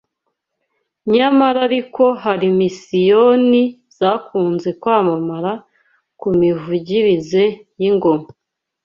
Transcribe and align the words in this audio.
Nyamara 1.13 1.57
ariko 1.67 2.03
hari 2.23 2.47
Misiyoni 2.61 3.61
zakunze 3.97 4.69
kwamamara 4.81 5.51
ku 6.19 6.27
mivugirize 6.39 7.43
y’ingoma 7.79 8.27